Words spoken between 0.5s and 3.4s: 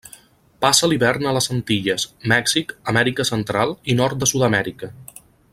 Passa l'hivern a les Antilles, Mèxic, Amèrica